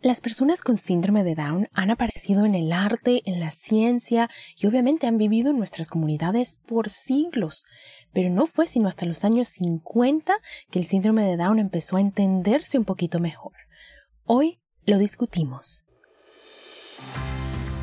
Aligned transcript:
Las 0.00 0.20
personas 0.20 0.62
con 0.62 0.76
síndrome 0.76 1.24
de 1.24 1.34
Down 1.34 1.66
han 1.74 1.90
aparecido 1.90 2.46
en 2.46 2.54
el 2.54 2.72
arte, 2.72 3.20
en 3.24 3.40
la 3.40 3.50
ciencia 3.50 4.30
y 4.56 4.68
obviamente 4.68 5.08
han 5.08 5.18
vivido 5.18 5.50
en 5.50 5.58
nuestras 5.58 5.88
comunidades 5.88 6.54
por 6.54 6.88
siglos. 6.88 7.64
Pero 8.12 8.30
no 8.30 8.46
fue 8.46 8.68
sino 8.68 8.86
hasta 8.86 9.06
los 9.06 9.24
años 9.24 9.48
50 9.48 10.36
que 10.70 10.78
el 10.78 10.86
síndrome 10.86 11.24
de 11.24 11.36
Down 11.36 11.58
empezó 11.58 11.96
a 11.96 12.00
entenderse 12.00 12.78
un 12.78 12.84
poquito 12.84 13.18
mejor. 13.18 13.54
Hoy 14.24 14.60
lo 14.86 14.98
discutimos. 14.98 15.82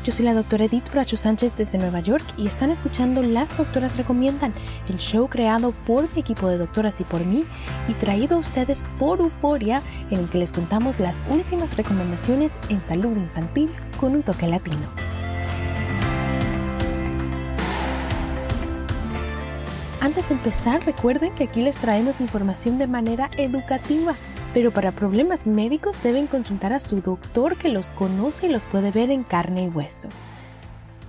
Yo 0.06 0.12
soy 0.12 0.24
la 0.24 0.34
doctora 0.34 0.66
Edith 0.66 0.88
Bracho 0.92 1.16
Sánchez 1.16 1.56
desde 1.56 1.78
Nueva 1.78 1.98
York 1.98 2.24
y 2.36 2.46
están 2.46 2.70
escuchando 2.70 3.24
Las 3.24 3.56
Doctoras 3.56 3.96
Recomiendan, 3.96 4.54
el 4.88 4.98
show 4.98 5.26
creado 5.26 5.72
por 5.72 6.04
mi 6.14 6.20
equipo 6.20 6.48
de 6.48 6.58
doctoras 6.58 7.00
y 7.00 7.04
por 7.04 7.24
mí 7.24 7.44
y 7.88 7.92
traído 7.94 8.36
a 8.36 8.38
ustedes 8.38 8.84
por 9.00 9.18
Euforia, 9.18 9.82
en 10.12 10.20
el 10.20 10.28
que 10.28 10.38
les 10.38 10.52
contamos 10.52 11.00
las 11.00 11.24
últimas 11.28 11.76
recomendaciones 11.76 12.54
en 12.68 12.80
salud 12.84 13.16
infantil 13.16 13.68
con 13.98 14.14
un 14.14 14.22
toque 14.22 14.46
latino. 14.46 14.86
Antes 20.00 20.28
de 20.28 20.36
empezar, 20.36 20.86
recuerden 20.86 21.34
que 21.34 21.42
aquí 21.42 21.62
les 21.62 21.78
traemos 21.78 22.20
información 22.20 22.78
de 22.78 22.86
manera 22.86 23.28
educativa 23.38 24.14
pero 24.56 24.70
para 24.70 24.90
problemas 24.90 25.46
médicos 25.46 26.02
deben 26.02 26.26
consultar 26.26 26.72
a 26.72 26.80
su 26.80 27.02
doctor 27.02 27.58
que 27.58 27.68
los 27.68 27.90
conoce 27.90 28.46
y 28.46 28.48
los 28.48 28.64
puede 28.64 28.90
ver 28.90 29.10
en 29.10 29.22
carne 29.22 29.64
y 29.64 29.68
hueso. 29.68 30.08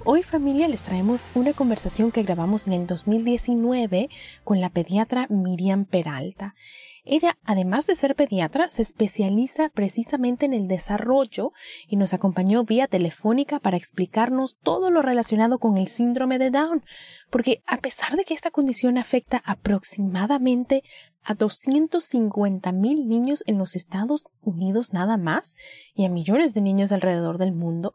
Hoy 0.10 0.24
familia 0.24 0.70
les 0.70 0.84
traemos 0.84 1.28
una 1.36 1.52
conversación 1.52 2.14
que 2.14 2.24
grabamos 2.24 2.66
en 2.66 2.72
el 2.72 2.88
2019 2.88 4.10
con 4.46 4.62
la 4.62 4.70
pediatra 4.70 5.28
Miriam 5.30 5.84
Peralta. 5.84 6.56
Ella, 7.04 7.38
además 7.44 7.88
de 7.88 7.96
ser 7.96 8.16
pediatra, 8.16 8.70
se 8.70 8.84
especializa 8.84 9.68
precisamente 9.68 10.46
en 10.46 10.54
el 10.54 10.70
desarrollo 10.70 11.52
y 11.90 11.98
nos 11.98 12.14
acompañó 12.14 12.64
vía 12.64 12.88
telefónica 12.88 13.60
para 13.60 13.76
explicarnos 13.76 14.56
todo 14.64 14.92
lo 14.92 15.02
relacionado 15.02 15.60
con 15.60 15.78
el 15.78 15.90
síndrome 15.90 16.40
de 16.40 16.52
Down, 16.52 16.86
porque 17.30 17.62
a 17.68 17.76
pesar 17.80 18.16
de 18.16 18.24
que 18.24 18.34
esta 18.34 18.50
condición 18.50 18.98
afecta 18.98 19.44
aproximadamente 19.46 20.84
a 21.22 21.34
250 21.34 22.72
mil 22.72 23.10
niños 23.10 23.44
en 23.46 23.58
los 23.58 23.76
Estados 23.76 24.26
Unidos 24.42 24.94
nada 24.94 25.18
más 25.18 25.58
y 25.94 26.06
a 26.06 26.10
millones 26.10 26.54
de 26.54 26.62
niños 26.62 26.94
alrededor 26.94 27.38
del 27.38 27.52
mundo, 27.52 27.94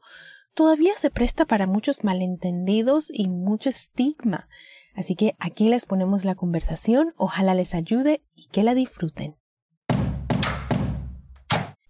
todavía 0.55 0.97
se 0.97 1.11
presta 1.11 1.45
para 1.45 1.67
muchos 1.67 2.05
malentendidos 2.05 3.08
y 3.12 3.28
mucho 3.28 3.69
estigma. 3.69 4.48
Así 4.95 5.14
que 5.14 5.34
aquí 5.39 5.69
les 5.69 5.86
ponemos 5.86 6.25
la 6.25 6.34
conversación, 6.34 7.14
ojalá 7.17 7.55
les 7.55 7.75
ayude 7.75 8.22
y 8.34 8.47
que 8.48 8.62
la 8.62 8.75
disfruten 8.75 9.36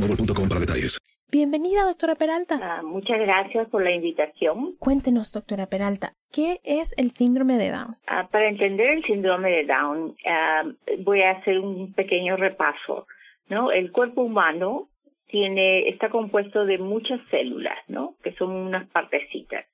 boostmobile.com 0.00 0.48
para 0.48 0.60
detalles. 0.60 0.98
Bienvenida, 1.30 1.84
doctora 1.84 2.16
Peralta. 2.16 2.58
Ah, 2.60 2.82
muchas 2.82 3.20
gracias 3.20 3.68
por 3.68 3.84
la 3.84 3.92
invitación. 3.92 4.74
Cuéntenos, 4.80 5.32
doctora 5.32 5.66
Peralta, 5.66 6.14
¿qué 6.32 6.60
es 6.64 6.92
el 6.96 7.12
síndrome 7.12 7.56
de 7.56 7.70
Down? 7.70 7.96
Ah, 8.08 8.28
para 8.32 8.48
entender 8.48 8.90
el 8.90 9.04
síndrome 9.04 9.50
de 9.50 9.64
Down, 9.64 10.16
ah, 10.26 10.64
voy 11.04 11.22
a 11.22 11.32
hacer 11.32 11.60
un 11.60 11.92
pequeño 11.92 12.36
repaso. 12.36 13.06
¿no? 13.48 13.70
El 13.70 13.92
cuerpo 13.92 14.22
humano 14.22 14.88
tiene, 15.28 15.88
está 15.88 16.08
compuesto 16.08 16.64
de 16.64 16.78
muchas 16.78 17.20
células, 17.30 17.78
¿no? 17.86 18.16
que 18.24 18.32
son 18.32 18.50
unas 18.50 18.88
partecitas 18.88 19.66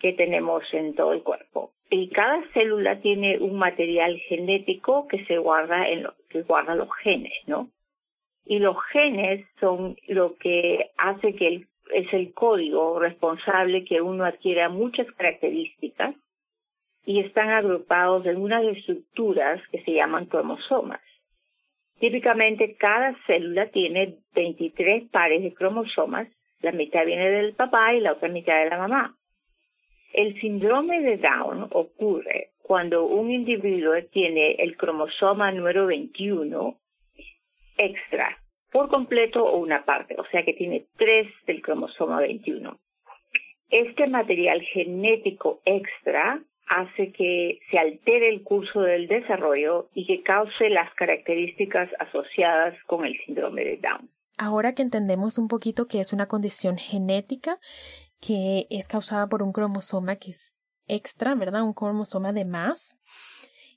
que 0.00 0.12
tenemos 0.12 0.64
en 0.72 0.96
todo 0.96 1.12
el 1.12 1.22
cuerpo. 1.22 1.72
Y 1.90 2.08
cada 2.08 2.42
célula 2.54 3.00
tiene 3.00 3.38
un 3.38 3.56
material 3.56 4.18
genético 4.28 5.06
que 5.06 5.24
se 5.26 5.38
guarda 5.38 5.88
en 5.88 6.02
lo, 6.02 6.14
que 6.28 6.42
guarda 6.42 6.74
los 6.74 6.88
genes, 7.04 7.34
¿no? 7.46 7.68
Y 8.44 8.58
los 8.58 8.76
genes 8.92 9.46
son 9.60 9.96
lo 10.08 10.36
que 10.36 10.90
hace 10.98 11.34
que 11.34 11.66
es 11.94 12.12
el 12.12 12.32
código 12.32 12.98
responsable 12.98 13.84
que 13.84 14.00
uno 14.00 14.24
adquiera 14.24 14.68
muchas 14.68 15.06
características 15.12 16.14
y 17.04 17.20
están 17.20 17.50
agrupados 17.50 18.26
en 18.26 18.36
unas 18.36 18.64
estructuras 18.64 19.60
que 19.68 19.82
se 19.82 19.92
llaman 19.92 20.26
cromosomas. 20.26 21.00
Típicamente 21.98 22.74
cada 22.76 23.16
célula 23.26 23.68
tiene 23.68 24.16
23 24.34 25.08
pares 25.10 25.42
de 25.42 25.54
cromosomas, 25.54 26.28
la 26.60 26.72
mitad 26.72 27.04
viene 27.04 27.30
del 27.30 27.54
papá 27.54 27.94
y 27.94 28.00
la 28.00 28.12
otra 28.12 28.28
mitad 28.28 28.62
de 28.62 28.70
la 28.70 28.78
mamá. 28.78 29.16
El 30.12 30.38
síndrome 30.40 31.00
de 31.00 31.16
Down 31.16 31.68
ocurre 31.70 32.50
cuando 32.62 33.04
un 33.06 33.30
individuo 33.30 33.94
tiene 34.10 34.52
el 34.58 34.76
cromosoma 34.76 35.50
número 35.52 35.86
21 35.86 36.76
extra 37.84 38.38
por 38.70 38.88
completo 38.88 39.44
o 39.44 39.58
una 39.58 39.84
parte, 39.84 40.16
o 40.18 40.24
sea 40.30 40.44
que 40.44 40.54
tiene 40.54 40.86
tres 40.96 41.28
del 41.46 41.60
cromosoma 41.60 42.20
21. 42.20 42.78
Este 43.68 44.06
material 44.06 44.62
genético 44.62 45.60
extra 45.64 46.42
hace 46.68 47.12
que 47.12 47.58
se 47.70 47.78
altere 47.78 48.28
el 48.28 48.42
curso 48.42 48.80
del 48.80 49.08
desarrollo 49.08 49.88
y 49.94 50.06
que 50.06 50.22
cause 50.22 50.70
las 50.70 50.92
características 50.94 51.90
asociadas 51.98 52.74
con 52.86 53.04
el 53.04 53.18
síndrome 53.26 53.64
de 53.64 53.76
Down. 53.76 54.10
Ahora 54.38 54.74
que 54.74 54.82
entendemos 54.82 55.38
un 55.38 55.48
poquito 55.48 55.86
que 55.86 56.00
es 56.00 56.12
una 56.12 56.26
condición 56.26 56.76
genética 56.76 57.58
que 58.20 58.66
es 58.70 58.88
causada 58.88 59.26
por 59.28 59.42
un 59.42 59.52
cromosoma 59.52 60.16
que 60.16 60.30
es 60.30 60.56
extra, 60.86 61.34
¿verdad? 61.34 61.62
Un 61.62 61.74
cromosoma 61.74 62.32
de 62.32 62.44
más 62.44 62.98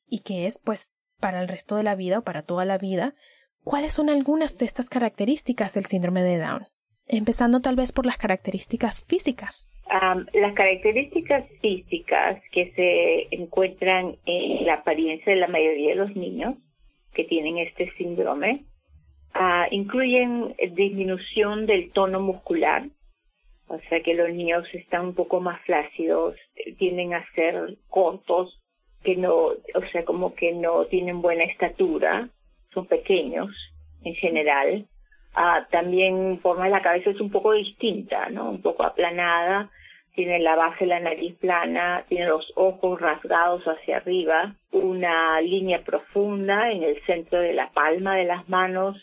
y 0.08 0.20
que 0.20 0.46
es 0.46 0.60
pues 0.64 0.92
para 1.20 1.42
el 1.42 1.48
resto 1.48 1.76
de 1.76 1.84
la 1.84 1.96
vida 1.96 2.20
o 2.20 2.24
para 2.24 2.44
toda 2.44 2.66
la 2.66 2.78
vida. 2.78 3.16
¿Cuáles 3.66 3.94
son 3.94 4.10
algunas 4.10 4.60
de 4.60 4.66
estas 4.66 4.90
características 4.90 5.74
del 5.74 5.86
síndrome 5.86 6.22
de 6.22 6.38
Down? 6.38 6.68
Empezando 7.08 7.62
tal 7.62 7.76
vez 7.76 7.92
por 7.92 8.06
las 8.06 8.18
características 8.18 9.04
físicas. 9.06 9.68
las 10.34 10.54
características 10.54 11.46
físicas 11.62 12.42
que 12.52 12.72
se 12.76 13.36
encuentran 13.36 14.18
en 14.28 14.66
la 14.68 14.76
apariencia 14.76 15.34
de 15.34 15.40
la 15.40 15.48
mayoría 15.48 15.90
de 15.90 15.96
los 15.96 16.16
niños 16.16 16.56
que 17.16 17.24
tienen 17.24 17.58
este 17.58 17.92
síndrome 17.98 18.66
uh, 19.34 19.66
incluyen 19.72 20.56
disminución 20.76 21.66
del 21.66 21.92
tono 21.92 22.20
muscular, 22.20 22.84
o 23.68 23.80
sea 23.90 24.02
que 24.02 24.14
los 24.14 24.30
niños 24.30 24.64
están 24.74 25.08
un 25.08 25.16
poco 25.16 25.40
más 25.42 25.60
flácidos, 25.66 26.36
tienden 26.78 27.16
a 27.16 27.26
ser 27.34 27.78
cortos, 27.90 28.62
que 29.04 29.16
no, 29.16 29.36
o 29.36 29.82
sea, 29.92 30.06
como 30.06 30.36
que 30.36 30.52
no 30.54 30.86
tienen 30.86 31.22
buena 31.22 31.46
estatura, 31.46 32.30
son 32.76 32.86
pequeños 32.86 33.50
en 34.04 34.14
general. 34.14 34.86
Ah, 35.34 35.66
también 35.72 36.40
forma 36.42 36.66
de 36.66 36.70
la 36.70 36.84
cabeza 36.84 37.10
es 37.10 37.20
un 37.20 37.32
poco 37.32 37.54
distinta, 37.54 38.30
¿no? 38.30 38.52
Un 38.52 38.62
poco 38.62 38.84
aplanada, 38.84 39.70
tiene 40.14 40.40
la 40.40 40.56
base 40.56 40.86
de 40.86 40.92
la 40.92 41.00
nariz 41.00 41.36
plana, 41.40 42.06
tiene 42.08 42.28
los 42.28 42.46
ojos 42.56 43.02
rasgados 43.02 43.64
hacia 43.66 43.98
arriba, 43.98 44.56
una 44.72 45.42
línea 45.42 45.84
profunda 45.84 46.72
en 46.72 46.84
el 46.84 47.02
centro 47.06 47.40
de 47.40 47.54
la 47.54 47.72
palma 47.72 48.16
de 48.16 48.26
las 48.26 48.48
manos 48.48 48.96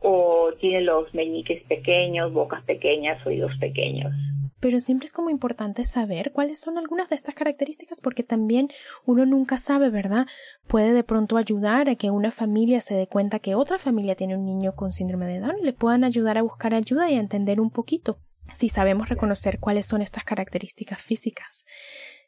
o 0.00 0.50
tiene 0.58 0.80
los 0.80 1.12
meñiques 1.12 1.62
pequeños, 1.64 2.32
bocas 2.32 2.62
pequeñas, 2.64 3.24
oídos 3.26 3.52
pequeños. 3.60 4.12
Pero 4.60 4.78
siempre 4.78 5.06
es 5.06 5.12
como 5.12 5.30
importante 5.30 5.84
saber 5.84 6.32
cuáles 6.32 6.60
son 6.60 6.78
algunas 6.78 7.08
de 7.08 7.16
estas 7.16 7.34
características 7.34 8.00
porque 8.00 8.22
también 8.22 8.68
uno 9.06 9.26
nunca 9.26 9.56
sabe, 9.56 9.90
¿verdad? 9.90 10.26
Puede 10.66 10.92
de 10.92 11.02
pronto 11.02 11.36
ayudar 11.36 11.88
a 11.88 11.96
que 11.96 12.10
una 12.10 12.30
familia 12.30 12.80
se 12.80 12.94
dé 12.94 13.06
cuenta 13.06 13.38
que 13.38 13.54
otra 13.54 13.78
familia 13.78 14.14
tiene 14.14 14.36
un 14.36 14.44
niño 14.44 14.74
con 14.74 14.92
síndrome 14.92 15.26
de 15.26 15.40
Down 15.40 15.56
le 15.62 15.72
puedan 15.72 16.04
ayudar 16.04 16.38
a 16.38 16.42
buscar 16.42 16.74
ayuda 16.74 17.10
y 17.10 17.16
a 17.16 17.20
entender 17.20 17.60
un 17.60 17.70
poquito 17.70 18.18
si 18.56 18.68
sabemos 18.68 19.08
reconocer 19.08 19.58
cuáles 19.58 19.86
son 19.86 20.02
estas 20.02 20.24
características 20.24 21.00
físicas. 21.00 21.64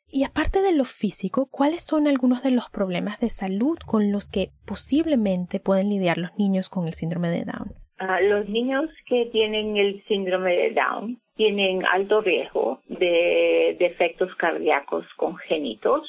Y 0.08 0.24
aparte 0.24 0.60
de 0.60 0.72
lo 0.72 0.84
físico, 0.84 1.46
¿cuáles 1.46 1.82
son 1.82 2.06
algunos 2.06 2.42
de 2.42 2.50
los 2.50 2.68
problemas 2.68 3.18
de 3.18 3.30
salud 3.30 3.78
con 3.78 4.12
los 4.12 4.26
que 4.26 4.52
posiblemente 4.66 5.58
pueden 5.58 5.88
lidiar 5.88 6.18
los 6.18 6.36
niños 6.36 6.68
con 6.68 6.86
el 6.86 6.94
síndrome 6.94 7.30
de 7.30 7.44
Down? 7.44 7.81
Ah, 8.04 8.20
los 8.20 8.48
niños 8.48 8.90
que 9.06 9.26
tienen 9.26 9.76
el 9.76 10.02
síndrome 10.08 10.56
de 10.56 10.70
Down 10.72 11.20
tienen 11.36 11.86
alto 11.86 12.20
riesgo 12.20 12.80
de 12.88 13.76
defectos 13.78 14.34
cardíacos 14.34 15.06
congénitos. 15.16 16.02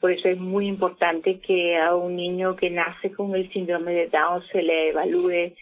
Por 0.00 0.10
eso 0.10 0.26
es 0.30 0.38
muy 0.38 0.66
importante 0.66 1.38
que 1.40 1.76
a 1.76 1.94
un 1.94 2.16
niño 2.16 2.56
que 2.56 2.70
nace 2.70 3.12
con 3.12 3.34
el 3.34 3.52
síndrome 3.52 3.92
de 3.92 4.06
Down 4.06 4.42
se 4.50 4.62
le 4.62 4.88
evalúe 4.88 5.52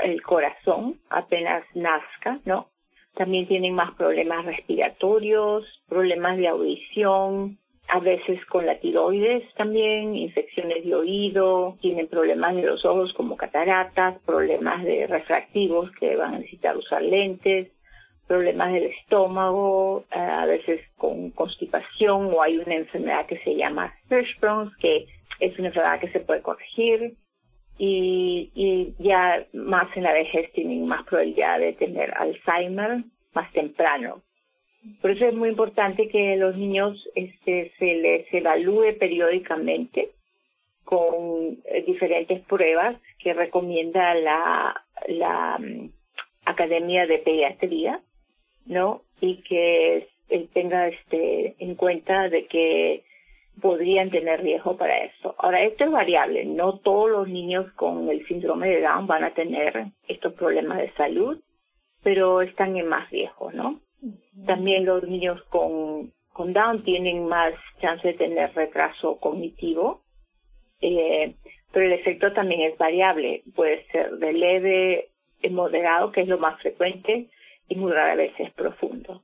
el 0.00 0.22
corazón 0.22 1.00
apenas 1.08 1.64
nazca, 1.74 2.40
¿no? 2.44 2.68
También 3.14 3.48
tienen 3.48 3.74
más 3.74 3.94
problemas 3.94 4.44
respiratorios, 4.44 5.64
problemas 5.88 6.36
de 6.36 6.48
audición, 6.48 7.56
a 7.88 8.00
veces 8.00 8.44
con 8.46 8.66
la 8.66 8.78
tiroides 8.78 9.42
también, 9.54 10.14
infecciones 10.14 10.84
de 10.84 10.94
oído, 10.94 11.76
tienen 11.80 12.06
problemas 12.06 12.54
de 12.54 12.62
los 12.62 12.84
ojos 12.84 13.12
como 13.14 13.36
cataratas, 13.36 14.18
problemas 14.26 14.84
de 14.84 15.06
refractivos 15.06 15.90
que 15.92 16.14
van 16.16 16.34
a 16.34 16.38
necesitar 16.38 16.76
usar 16.76 17.02
lentes, 17.02 17.68
problemas 18.26 18.74
del 18.74 18.84
estómago, 18.84 20.04
eh, 20.12 20.18
a 20.18 20.44
veces 20.44 20.82
con 20.98 21.30
constipación 21.30 22.26
o 22.26 22.42
hay 22.42 22.58
una 22.58 22.74
enfermedad 22.74 23.26
que 23.26 23.38
se 23.38 23.56
llama 23.56 23.94
Hirschsprung, 24.10 24.70
que 24.78 25.06
es 25.40 25.58
una 25.58 25.68
enfermedad 25.68 26.00
que 26.00 26.12
se 26.12 26.20
puede 26.20 26.42
corregir 26.42 27.14
y, 27.78 28.50
y 28.54 28.94
ya 29.02 29.46
más 29.54 29.88
en 29.96 30.02
la 30.02 30.12
vejez 30.12 30.52
tienen 30.52 30.86
más 30.86 31.04
probabilidad 31.06 31.58
de 31.58 31.72
tener 31.72 32.12
Alzheimer 32.18 33.04
más 33.32 33.50
temprano. 33.52 34.20
Por 35.00 35.10
eso 35.10 35.26
es 35.26 35.34
muy 35.34 35.50
importante 35.50 36.08
que 36.08 36.36
los 36.36 36.56
niños 36.56 37.08
este, 37.14 37.72
se 37.78 37.94
les 37.96 38.32
evalúe 38.32 38.96
periódicamente 38.98 40.10
con 40.84 41.58
eh, 41.64 41.82
diferentes 41.86 42.40
pruebas 42.46 42.96
que 43.18 43.34
recomienda 43.34 44.14
la, 44.14 44.84
la 45.08 45.58
mm, 45.58 45.90
Academia 46.46 47.06
de 47.06 47.18
Pediatría, 47.18 48.00
¿no? 48.66 49.02
Y 49.20 49.42
que 49.42 50.08
tenga 50.54 50.88
este 50.88 51.56
en 51.58 51.74
cuenta 51.74 52.28
de 52.28 52.46
que 52.46 53.02
podrían 53.60 54.10
tener 54.10 54.42
riesgo 54.42 54.76
para 54.76 55.04
eso. 55.04 55.34
Ahora, 55.38 55.62
esto 55.64 55.84
es 55.84 55.90
variable. 55.90 56.44
No 56.44 56.78
todos 56.78 57.10
los 57.10 57.28
niños 57.28 57.70
con 57.72 58.08
el 58.08 58.26
síndrome 58.26 58.68
de 58.68 58.82
Down 58.82 59.06
van 59.06 59.24
a 59.24 59.34
tener 59.34 59.86
estos 60.06 60.32
problemas 60.34 60.78
de 60.78 60.92
salud, 60.92 61.38
pero 62.02 62.40
están 62.42 62.76
en 62.76 62.88
más 62.88 63.10
riesgo, 63.10 63.50
¿no? 63.52 63.80
También 64.46 64.84
los 64.84 65.02
niños 65.02 65.42
con, 65.50 66.12
Down 66.36 66.84
tienen 66.84 67.26
más 67.26 67.54
chance 67.80 68.06
de 68.06 68.14
tener 68.14 68.54
retraso 68.54 69.18
cognitivo, 69.18 70.02
eh, 70.80 71.34
pero 71.72 71.86
el 71.86 71.92
efecto 71.92 72.32
también 72.32 72.60
es 72.62 72.78
variable. 72.78 73.42
Puede 73.54 73.84
ser 73.86 74.12
de 74.18 74.32
leve, 74.32 75.08
moderado, 75.50 76.12
que 76.12 76.22
es 76.22 76.28
lo 76.28 76.38
más 76.38 76.60
frecuente, 76.60 77.28
y 77.68 77.76
muy 77.76 77.92
rara 77.92 78.16
vez 78.16 78.32
es 78.38 78.52
profundo. 78.54 79.22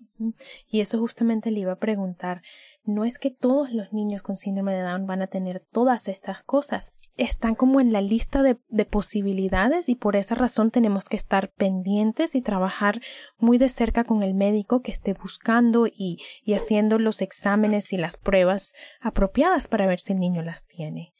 Y 0.68 0.80
eso 0.80 0.98
justamente 0.98 1.50
le 1.50 1.60
iba 1.60 1.72
a 1.72 1.78
preguntar, 1.78 2.42
no 2.84 3.04
es 3.04 3.18
que 3.18 3.30
todos 3.30 3.72
los 3.72 3.92
niños 3.92 4.22
con 4.22 4.36
síndrome 4.36 4.74
de 4.74 4.82
Down 4.82 5.06
van 5.06 5.22
a 5.22 5.26
tener 5.26 5.60
todas 5.72 6.08
estas 6.08 6.42
cosas, 6.44 6.92
están 7.16 7.54
como 7.54 7.80
en 7.80 7.92
la 7.92 8.00
lista 8.00 8.42
de, 8.42 8.58
de, 8.68 8.84
posibilidades 8.84 9.88
y 9.88 9.94
por 9.94 10.16
esa 10.16 10.34
razón 10.34 10.72
tenemos 10.72 11.04
que 11.04 11.16
estar 11.16 11.52
pendientes 11.52 12.34
y 12.34 12.42
trabajar 12.42 13.00
muy 13.38 13.56
de 13.56 13.68
cerca 13.68 14.02
con 14.02 14.24
el 14.24 14.34
médico 14.34 14.82
que 14.82 14.90
esté 14.90 15.12
buscando 15.14 15.86
y, 15.86 16.18
y 16.42 16.54
haciendo 16.54 16.98
los 16.98 17.22
exámenes 17.22 17.92
y 17.92 17.98
las 17.98 18.16
pruebas 18.16 18.74
apropiadas 19.00 19.68
para 19.68 19.86
ver 19.86 20.00
si 20.00 20.12
el 20.12 20.18
niño 20.18 20.42
las 20.42 20.66
tiene. 20.66 21.14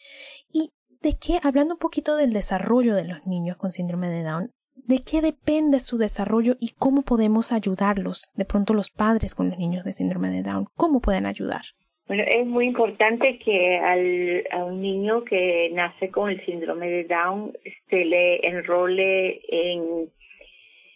Y 0.53 0.73
de 1.01 1.17
qué, 1.17 1.39
hablando 1.43 1.75
un 1.75 1.81
poquito 1.81 2.17
del 2.17 2.33
desarrollo 2.33 2.97
de 2.97 3.05
los 3.05 3.25
niños 3.27 3.57
con 3.57 3.71
síndrome 3.71 4.11
de 4.11 4.25
Down, 4.25 4.53
de 4.75 5.03
qué 5.03 5.21
depende 5.21 5.81
su 5.81 5.99
desarrollo 5.99 6.57
y 6.61 6.75
cómo 6.79 7.03
podemos 7.03 7.53
ayudarlos, 7.53 8.31
de 8.35 8.45
pronto 8.45 8.75
los 8.75 8.91
padres 8.91 9.35
con 9.35 9.49
los 9.49 9.59
niños 9.59 9.85
de 9.85 9.93
síndrome 9.93 10.31
de 10.31 10.43
Down, 10.43 10.67
cómo 10.77 11.01
pueden 11.01 11.27
ayudar. 11.27 11.63
Bueno, 12.07 12.25
es 12.27 12.47
muy 12.47 12.67
importante 12.67 13.39
que 13.39 13.79
al, 13.79 14.45
a 14.51 14.65
un 14.65 14.83
niño 14.83 15.25
que 15.25 15.71
nace 15.73 16.11
con 16.11 16.29
el 16.29 16.45
síndrome 16.45 16.91
de 16.91 17.05
Down 17.05 17.57
se 17.89 18.05
le 18.05 18.47
enrole 18.47 19.41
en, 19.49 20.11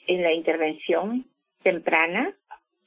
la 0.07 0.33
intervención 0.33 1.25
temprana 1.63 2.35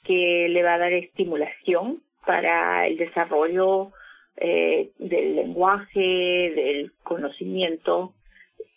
que 0.04 0.48
le 0.50 0.64
va 0.64 0.76
a 0.76 0.80
dar 0.80 0.94
estimulación 0.94 2.02
para 2.26 2.88
el 2.88 2.98
desarrollo 2.98 3.92
eh, 4.38 4.92
del 5.00 5.36
lenguaje, 5.36 6.00
del 6.00 6.92
conocimiento, 7.04 8.14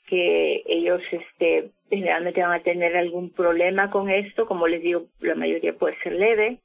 que 0.07 0.63
ellos 0.67 1.01
este, 1.11 1.71
generalmente 1.89 2.43
van 2.43 2.61
a 2.61 2.63
tener 2.63 2.97
algún 2.97 3.31
problema 3.31 3.91
con 3.91 4.11
esto, 4.11 4.47
como 4.47 4.67
les 4.69 4.83
digo, 4.83 5.07
la 5.21 5.35
mayoría 5.35 5.75
puede 5.75 5.99
ser 6.03 6.13
leve 6.13 6.59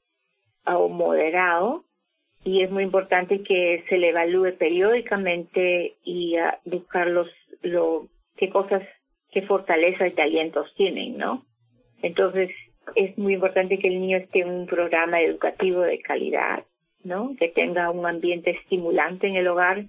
o 0.66 0.88
moderado, 0.88 1.84
y 2.44 2.62
es 2.62 2.70
muy 2.70 2.84
importante 2.84 3.42
que 3.42 3.84
se 3.88 3.98
le 3.98 4.10
evalúe 4.10 4.56
periódicamente 4.58 5.96
y 6.04 6.36
buscar 6.64 7.08
los, 7.08 7.28
lo, 7.62 8.08
qué 8.36 8.48
cosas, 8.48 8.82
qué 9.30 9.42
fortalezas 9.42 10.08
y 10.08 10.14
talentos 10.14 10.72
tienen, 10.74 11.18
¿no? 11.18 11.44
Entonces, 12.02 12.50
es 12.94 13.16
muy 13.18 13.34
importante 13.34 13.78
que 13.78 13.88
el 13.88 14.00
niño 14.00 14.16
esté 14.16 14.40
en 14.40 14.50
un 14.50 14.66
programa 14.66 15.20
educativo 15.20 15.82
de 15.82 16.00
calidad, 16.00 16.64
¿no? 17.04 17.34
Que 17.38 17.48
tenga 17.48 17.90
un 17.90 18.06
ambiente 18.06 18.50
estimulante 18.50 19.26
en 19.26 19.36
el 19.36 19.46
hogar 19.46 19.84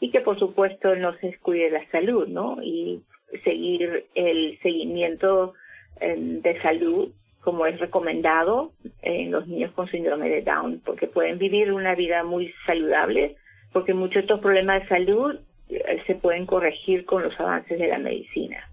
y 0.00 0.10
que 0.10 0.20
por 0.20 0.38
supuesto 0.38 0.94
no 0.96 1.16
se 1.18 1.28
descuide 1.28 1.70
la 1.70 1.88
salud, 1.90 2.26
¿no? 2.28 2.58
Y 2.62 3.02
seguir 3.42 4.06
el 4.14 4.58
seguimiento 4.62 5.54
em, 6.00 6.40
de 6.40 6.60
salud 6.62 7.10
como 7.40 7.66
es 7.66 7.78
recomendado 7.78 8.72
en 9.02 9.30
los 9.30 9.46
niños 9.46 9.70
con 9.72 9.86
síndrome 9.88 10.30
de 10.30 10.42
Down, 10.42 10.80
porque 10.84 11.06
pueden 11.06 11.38
vivir 11.38 11.72
una 11.72 11.94
vida 11.94 12.24
muy 12.24 12.52
saludable, 12.66 13.36
porque 13.72 13.92
muchos 13.92 14.14
de 14.14 14.20
estos 14.20 14.40
problemas 14.40 14.82
de 14.82 14.88
salud 14.88 15.40
eh, 15.68 16.02
se 16.06 16.14
pueden 16.14 16.46
corregir 16.46 17.04
con 17.04 17.22
los 17.22 17.38
avances 17.38 17.78
de 17.78 17.88
la 17.88 17.98
medicina. 17.98 18.70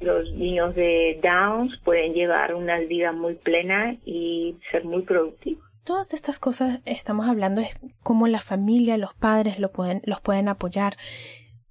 Los 0.00 0.32
niños 0.34 0.74
de 0.74 1.18
Downs 1.22 1.78
pueden 1.82 2.12
llevar 2.12 2.54
una 2.54 2.78
vida 2.80 3.12
muy 3.12 3.34
plena 3.36 3.96
y 4.04 4.56
ser 4.70 4.84
muy 4.84 5.02
productivos. 5.02 5.64
Todas 5.84 6.14
estas 6.14 6.38
cosas 6.40 6.80
estamos 6.86 7.28
hablando 7.28 7.60
es 7.60 7.78
cómo 8.02 8.26
la 8.26 8.40
familia, 8.40 8.96
los 8.96 9.12
padres 9.14 9.58
lo 9.58 9.70
pueden, 9.70 10.00
los 10.06 10.20
pueden 10.22 10.48
apoyar. 10.48 10.94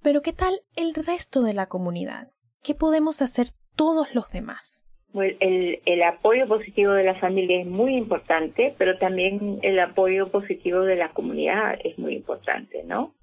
Pero 0.02 0.22
¿qué 0.22 0.32
tal 0.32 0.60
el 0.76 0.94
resto 0.94 1.42
de 1.42 1.52
la 1.52 1.66
comunidad? 1.66 2.28
¿Qué 2.62 2.76
podemos 2.76 3.22
hacer 3.22 3.48
todos 3.74 4.14
los 4.14 4.30
demás? 4.30 4.84
El, 5.14 5.80
el 5.84 6.02
apoyo 6.02 6.46
positivo 6.46 6.92
de 6.92 7.04
la 7.04 7.16
familia 7.16 7.60
es 7.60 7.66
muy 7.66 7.96
importante, 7.96 8.74
pero 8.78 8.98
también 8.98 9.58
el 9.62 9.80
apoyo 9.80 10.28
positivo 10.30 10.82
de 10.82 10.96
la 10.96 11.10
comunidad 11.10 11.78
es 11.82 11.98
muy 11.98 12.14
importante, 12.14 12.84
¿no? 12.84 13.14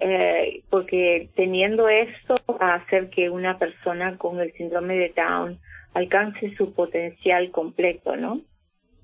Eh, 0.00 0.62
porque 0.70 1.30
teniendo 1.34 1.88
esto 1.88 2.36
a 2.60 2.74
hacer 2.74 3.10
que 3.10 3.30
una 3.30 3.58
persona 3.58 4.16
con 4.16 4.38
el 4.38 4.52
síndrome 4.52 4.94
de 4.94 5.12
Down 5.16 5.58
alcance 5.94 6.54
su 6.56 6.72
potencial 6.74 7.50
completo, 7.50 8.16
¿no? 8.16 8.40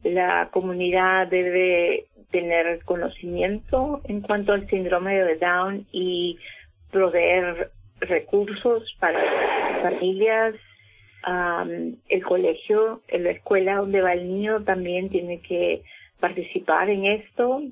La 0.04 0.48
comunidad 0.52 1.26
debe 1.28 2.06
tener 2.30 2.82
conocimiento 2.84 4.00
en 4.04 4.20
cuanto 4.20 4.52
al 4.52 4.68
síndrome 4.68 5.14
de 5.22 5.36
Down 5.36 5.86
y 5.92 6.38
proveer 6.90 7.70
recursos 8.00 8.82
para 9.00 9.20
familias. 9.82 10.54
el 12.08 12.24
colegio, 12.24 13.00
la 13.08 13.30
escuela 13.30 13.76
donde 13.76 14.02
va 14.02 14.12
el 14.12 14.28
niño 14.28 14.62
también 14.64 15.10
tiene 15.10 15.40
que 15.40 15.82
participar 16.20 16.90
en 16.90 17.06
esto 17.06 17.62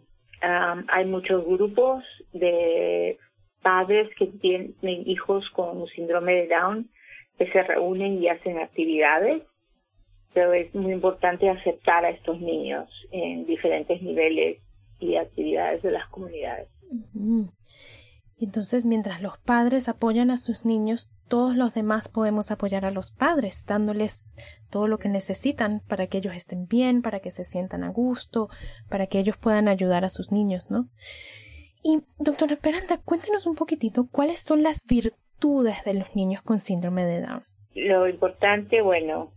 hay 0.42 1.04
muchos 1.06 1.44
grupos 1.44 2.04
de 2.32 3.18
padres 3.62 4.08
que 4.16 4.26
tienen 4.26 4.74
hijos 5.06 5.48
con 5.50 5.86
síndrome 5.88 6.34
de 6.34 6.48
Down 6.48 6.88
que 7.38 7.50
se 7.50 7.62
reúnen 7.62 8.22
y 8.22 8.28
hacen 8.28 8.58
actividades, 8.58 9.42
pero 10.34 10.52
es 10.52 10.74
muy 10.74 10.92
importante 10.92 11.48
aceptar 11.48 12.04
a 12.04 12.10
estos 12.10 12.40
niños 12.40 12.88
en 13.10 13.46
diferentes 13.46 14.00
niveles 14.02 14.58
y 14.98 15.16
actividades 15.16 15.82
de 15.82 15.90
las 15.90 16.08
comunidades. 16.08 16.68
Entonces, 18.38 18.84
mientras 18.84 19.22
los 19.22 19.38
padres 19.38 19.88
apoyan 19.88 20.30
a 20.30 20.38
sus 20.38 20.64
niños, 20.64 21.10
todos 21.28 21.56
los 21.56 21.74
demás 21.74 22.08
podemos 22.08 22.50
apoyar 22.50 22.84
a 22.84 22.90
los 22.90 23.12
padres, 23.12 23.64
dándoles 23.66 24.28
todo 24.68 24.88
lo 24.88 24.98
que 24.98 25.08
necesitan 25.08 25.80
para 25.86 26.06
que 26.06 26.18
ellos 26.18 26.34
estén 26.34 26.66
bien, 26.66 27.02
para 27.02 27.20
que 27.20 27.30
se 27.30 27.44
sientan 27.44 27.84
a 27.84 27.90
gusto, 27.90 28.48
para 28.88 29.06
que 29.06 29.18
ellos 29.18 29.36
puedan 29.36 29.68
ayudar 29.68 30.04
a 30.04 30.10
sus 30.10 30.32
niños, 30.32 30.70
¿no? 30.70 30.88
Y, 31.84 32.02
doctora 32.18 32.56
Peralta, 32.56 32.98
cuéntenos 32.98 33.46
un 33.46 33.54
poquitito 33.54 34.08
cuáles 34.10 34.40
son 34.40 34.62
las 34.62 34.84
virtudes 34.86 35.84
de 35.84 35.94
los 35.94 36.14
niños 36.14 36.42
con 36.42 36.58
síndrome 36.58 37.04
de 37.04 37.20
Down. 37.20 37.44
Lo 37.74 38.08
importante, 38.08 38.82
bueno, 38.82 39.32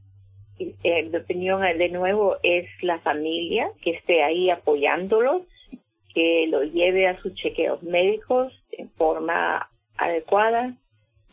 en 0.60 1.12
mi 1.12 1.18
opinión, 1.18 1.62
de 1.62 1.90
nuevo, 1.90 2.38
es 2.44 2.68
la 2.82 3.00
familia 3.00 3.70
que 3.82 3.92
esté 3.92 4.24
ahí 4.24 4.50
apoyándolos, 4.50 5.44
que 6.14 6.48
lo 6.48 6.64
lleve 6.64 7.08
a 7.08 7.20
sus 7.22 7.34
chequeos 7.36 7.84
médicos 7.84 8.54
en 8.72 8.90
forma 8.92 9.70
adecuada, 9.98 10.76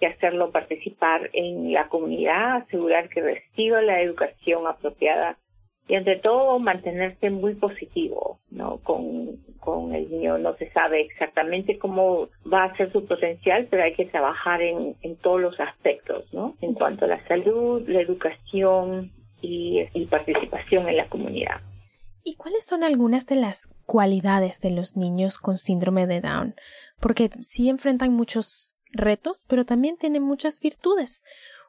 que 0.00 0.06
hacerlo 0.06 0.50
participar 0.50 1.30
en 1.32 1.72
la 1.72 1.88
comunidad, 1.88 2.56
asegurar 2.56 3.08
que 3.08 3.20
reciba 3.20 3.80
la 3.82 4.00
educación 4.00 4.66
apropiada 4.66 5.38
y 5.86 5.94
ante 5.94 6.16
todo 6.16 6.58
mantenerse 6.58 7.30
muy 7.30 7.54
positivo, 7.54 8.40
¿no? 8.50 8.78
Con, 8.78 9.38
con 9.62 9.94
el 9.94 10.10
niño 10.10 10.38
no 10.38 10.56
se 10.56 10.70
sabe 10.72 11.02
exactamente 11.02 11.78
cómo 11.78 12.28
va 12.52 12.64
a 12.64 12.76
ser 12.76 12.90
su 12.90 13.06
potencial, 13.06 13.68
pero 13.70 13.84
hay 13.84 13.94
que 13.94 14.06
trabajar 14.06 14.60
en, 14.60 14.96
en 15.02 15.16
todos 15.16 15.40
los 15.40 15.58
aspectos, 15.60 16.24
¿no? 16.32 16.56
En 16.60 16.74
cuanto 16.74 17.04
a 17.04 17.08
la 17.08 17.26
salud, 17.28 17.82
la 17.86 18.00
educación 18.00 19.12
y, 19.40 19.84
y 19.94 20.06
participación 20.06 20.88
en 20.88 20.96
la 20.96 21.08
comunidad. 21.08 21.60
¿Y 22.24 22.34
cuáles 22.34 22.64
son 22.64 22.82
algunas 22.82 23.26
de 23.26 23.36
las 23.36 23.68
cualidades 23.86 24.60
de 24.60 24.70
los 24.70 24.96
niños 24.96 25.38
con 25.38 25.58
síndrome 25.58 26.08
de 26.08 26.20
Down? 26.20 26.54
Porque 27.00 27.30
sí 27.40 27.68
enfrentan 27.68 28.12
muchos 28.12 28.76
retos, 28.92 29.46
pero 29.48 29.64
también 29.64 29.96
tiene 29.96 30.18
muchas 30.18 30.58
virtudes. 30.58 31.22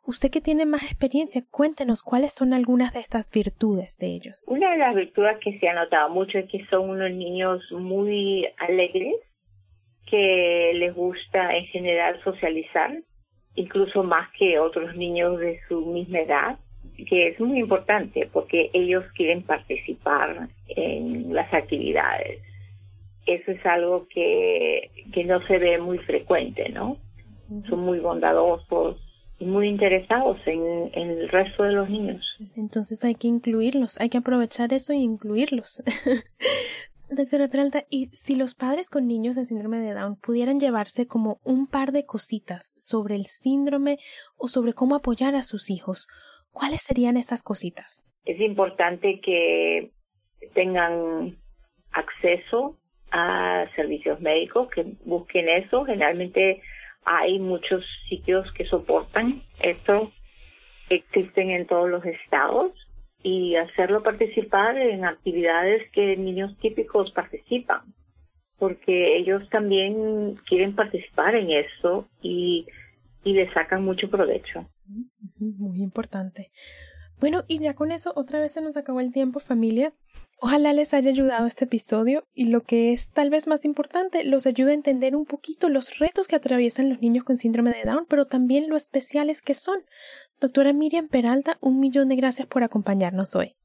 Usted 0.06 0.32
que 0.32 0.42
tiene 0.42 0.66
más 0.66 0.84
experiencia, 0.84 1.42
cuéntenos 1.50 2.04
cuáles 2.04 2.34
son 2.34 2.54
algunas 2.54 2.94
de 2.94 3.00
estas 3.00 3.30
virtudes 3.32 3.98
de 3.98 4.08
ellos. 4.08 4.44
Una 4.48 4.72
de 4.72 4.78
las 4.78 4.96
virtudes 4.96 5.38
que 5.40 5.58
se 5.60 5.70
ha 5.70 5.74
notado 5.74 6.10
mucho 6.10 6.40
es 6.40 6.50
que 6.50 6.66
son 6.66 6.90
unos 6.90 7.12
niños 7.12 7.64
muy 7.72 8.46
alegres, 8.58 9.16
que 10.10 10.72
les 10.76 10.94
gusta 10.94 11.56
en 11.56 11.66
general 11.68 12.22
socializar, 12.22 12.92
incluso 13.56 14.04
más 14.04 14.30
que 14.38 14.60
otros 14.60 14.94
niños 14.98 15.40
de 15.40 15.62
su 15.70 15.80
misma 15.86 16.20
edad, 16.20 16.60
que 17.08 17.30
es 17.30 17.40
muy 17.40 17.60
importante 17.60 18.30
porque 18.34 18.72
ellos 18.74 19.06
quieren 19.16 19.42
participar 19.44 20.50
en 20.68 21.34
las 21.34 21.52
actividades. 21.54 22.42
Eso 23.26 23.52
es 23.52 23.66
algo 23.66 24.06
que, 24.10 24.92
que 25.14 25.24
no 25.24 25.42
se 25.48 25.58
ve 25.60 25.78
muy 25.78 25.98
frecuente, 26.00 26.68
¿no? 26.70 26.98
son 27.70 27.80
muy 27.82 28.00
bondadosos 28.00 28.98
muy 29.46 29.68
interesados 29.68 30.38
en, 30.46 30.92
el 30.94 31.30
resto 31.30 31.64
de 31.64 31.74
los 31.74 31.90
niños. 31.90 32.24
Entonces 32.56 33.04
hay 33.04 33.16
que 33.16 33.28
incluirlos, 33.28 34.00
hay 34.00 34.10
que 34.10 34.18
aprovechar 34.18 34.74
eso 34.74 34.94
y 34.94 34.98
incluirlos. 34.98 35.84
Doctora 37.10 37.48
Peralta, 37.48 37.84
y 37.90 38.08
si 38.08 38.36
los 38.36 38.56
padres 38.56 38.90
con 38.90 39.08
niños 39.08 39.36
de 39.36 39.46
síndrome 39.46 39.80
de 39.80 39.94
Down 39.94 40.16
pudieran 40.16 40.60
llevarse 40.60 41.06
como 41.06 41.40
un 41.44 41.68
par 41.68 41.92
de 41.92 42.06
cositas 42.06 42.74
sobre 42.76 43.16
el 43.16 43.26
síndrome 43.26 43.98
o 44.36 44.48
sobre 44.48 44.74
cómo 44.74 44.96
apoyar 44.96 45.36
a 45.36 45.44
sus 45.44 45.70
hijos, 45.70 46.08
¿cuáles 46.52 46.82
serían 46.82 47.18
esas 47.18 47.44
cositas? 47.44 48.04
Es 48.26 48.40
importante 48.40 49.20
que 49.22 49.92
tengan 50.56 51.38
acceso 51.92 52.78
a 53.12 53.66
servicios 53.76 54.20
médicos, 54.20 54.70
que 54.72 54.84
busquen 55.06 55.48
eso. 55.50 55.86
Generalmente 55.86 56.62
hay 57.06 57.40
muchos 57.40 57.84
sitios 58.10 58.52
que 58.54 58.66
soportan 58.66 59.44
esto, 59.60 60.12
existen 60.90 61.52
en 61.52 61.68
todos 61.68 61.90
los 61.90 62.06
estados 62.06 62.72
y 63.22 63.56
hacerlo 63.56 64.04
participar 64.04 64.78
en 64.78 65.06
actividades 65.06 65.90
que 65.92 66.18
niños 66.18 66.58
típicos 66.60 67.12
participan, 67.12 67.82
porque 68.58 69.18
ellos 69.18 69.48
también 69.50 70.36
quieren 70.48 70.76
participar 70.76 71.36
en 71.36 71.52
eso 71.52 72.08
y, 72.22 72.68
y 73.24 73.34
le 73.34 73.52
sacan 73.54 73.84
mucho 73.84 74.10
provecho. 74.10 74.68
Muy 75.40 75.82
importante. 75.82 76.52
Bueno, 77.20 77.44
y 77.48 77.60
ya 77.60 77.74
con 77.74 77.92
eso 77.92 78.12
otra 78.16 78.42
vez 78.42 78.52
se 78.52 78.62
nos 78.62 78.76
acabó 78.76 79.00
el 79.00 79.14
tiempo, 79.14 79.40
familia. 79.40 79.94
Ojalá 80.40 80.74
les 80.74 80.94
haya 80.94 81.10
ayudado 81.10 81.48
este 81.48 81.66
episodio 81.66 82.26
y 82.34 82.46
lo 82.46 82.62
que 82.62 82.92
es 82.92 83.10
tal 83.10 83.30
vez 83.30 83.48
más 83.48 83.64
importante, 83.64 84.24
los 84.24 84.46
ayude 84.46 84.72
a 84.72 84.76
entender 84.76 85.16
un 85.16 85.26
poquito 85.26 85.70
los 85.70 86.00
retos 86.00 86.28
que 86.28 86.36
atraviesan 86.36 86.90
los 86.90 87.00
niños 87.00 87.24
con 87.24 87.38
síndrome 87.38 87.72
de 87.72 87.84
Down, 87.84 88.06
pero 88.10 88.26
también 88.26 88.70
lo 88.70 88.76
especiales 88.76 89.42
que 89.42 89.54
son. 89.54 89.80
Doctora 90.42 90.74
Miriam 90.74 91.08
Peralta, 91.08 91.58
un 91.62 91.80
millón 91.80 92.10
de 92.10 92.18
gracias 92.18 92.48
por 92.48 92.64
acompañarnos 92.64 93.36
hoy. 93.36 93.56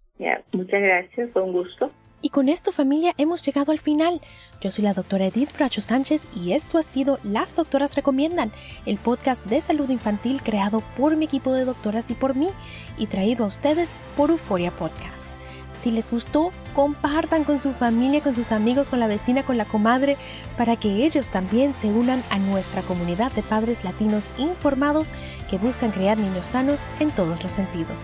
muchas 0.53 0.81
gracias, 0.81 1.31
fue 1.33 1.43
un 1.43 1.53
gusto. 1.53 1.91
Y 2.21 2.31
con 2.31 2.49
esto 2.49 2.73
familia 2.73 3.13
hemos 3.17 3.45
llegado 3.45 3.71
al 3.71 3.79
final. 3.79 4.21
Yo 4.61 4.71
soy 4.71 4.85
la 4.85 4.95
doctora 4.95 5.27
Edith 5.27 5.57
Bracho 5.57 5.81
Sánchez 5.81 6.27
y 6.35 6.53
esto 6.53 6.79
ha 6.79 6.83
sido 6.83 7.19
Las 7.23 7.55
Doctoras 7.55 7.95
Recomiendan, 7.95 8.51
el 8.87 8.99
podcast 8.99 9.47
de 9.47 9.61
salud 9.61 9.89
infantil 9.89 10.43
creado 10.43 10.83
por 10.97 11.17
mi 11.17 11.27
equipo 11.27 11.53
de 11.53 11.65
doctoras 11.65 12.11
y 12.11 12.15
por 12.15 12.35
mí 12.35 12.49
y 12.97 13.07
traído 13.07 13.45
a 13.45 13.49
ustedes 13.49 13.89
por 14.17 14.31
Euforia 14.31 14.73
Podcast. 14.73 15.38
Si 15.81 15.91
les 15.91 16.11
gustó, 16.11 16.51
compartan 16.75 17.45
con 17.45 17.61
su 17.61 17.73
familia, 17.73 18.21
con 18.21 18.35
sus 18.35 18.51
amigos, 18.51 18.91
con 18.91 18.99
la 18.99 19.07
vecina, 19.07 19.45
con 19.45 19.57
la 19.57 19.65
comadre, 19.65 20.17
para 20.57 20.77
que 20.77 21.07
ellos 21.07 21.29
también 21.29 21.73
se 21.73 21.89
unan 21.89 22.23
a 22.31 22.39
nuestra 22.39 22.83
comunidad 22.83 23.31
de 23.33 23.43
padres 23.43 23.85
latinos 23.85 24.27
informados 24.39 25.11
que 25.49 25.59
buscan 25.59 25.93
crear 25.93 26.19
niños 26.19 26.49
sanos 26.49 26.83
en 26.99 27.11
todos 27.11 27.43
los 27.43 27.53
sentidos. 27.53 28.03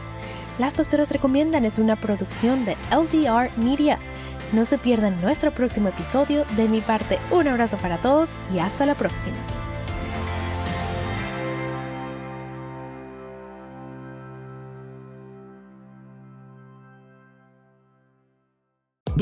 Las 0.58 0.76
Doctoras 0.76 1.10
Recomiendan 1.10 1.64
es 1.64 1.78
una 1.78 1.96
producción 1.96 2.64
de 2.64 2.76
LDR 2.92 3.50
Media. 3.56 3.98
No 4.52 4.64
se 4.64 4.78
pierdan 4.78 5.20
nuestro 5.20 5.50
próximo 5.50 5.88
episodio. 5.88 6.44
De 6.56 6.68
mi 6.68 6.80
parte, 6.80 7.18
un 7.32 7.48
abrazo 7.48 7.76
para 7.78 7.96
todos 7.98 8.28
y 8.54 8.60
hasta 8.60 8.86
la 8.86 8.94
próxima. 8.94 9.34